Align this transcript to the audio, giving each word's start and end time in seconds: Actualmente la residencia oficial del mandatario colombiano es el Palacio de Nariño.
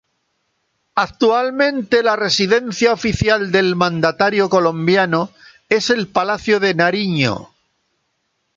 Actualmente 0.95 2.01
la 2.01 2.15
residencia 2.15 2.91
oficial 2.91 3.51
del 3.51 3.75
mandatario 3.75 4.49
colombiano 4.49 5.29
es 5.69 5.91
el 5.91 6.07
Palacio 6.07 6.59
de 6.59 6.73
Nariño. 6.73 7.49